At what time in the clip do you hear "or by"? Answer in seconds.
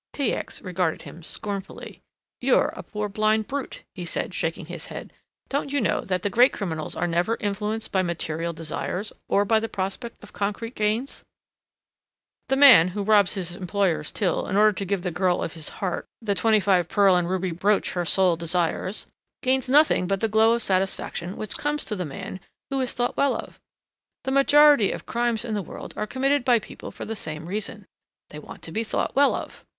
9.27-9.59